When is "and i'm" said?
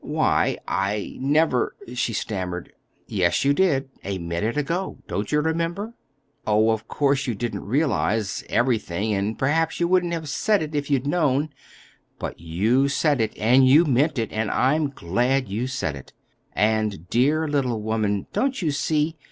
14.31-14.89